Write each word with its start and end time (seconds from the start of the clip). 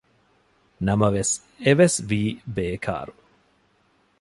ނަމަވެސް 0.85 1.33
އެވެސް 1.63 1.97
ވީ 2.09 2.21
ބޭކާރު 2.55 3.13